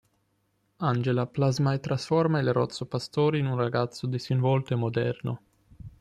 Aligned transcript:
Angela 0.77 1.27
plasma 1.27 1.73
e 1.75 1.79
trasforma 1.79 2.39
il 2.39 2.51
rozzo 2.53 2.87
pastore 2.87 3.37
in 3.37 3.45
un 3.45 3.55
ragazzo 3.55 4.07
disinvolto 4.07 4.73
e 4.73 4.77
moderno. 4.77 5.41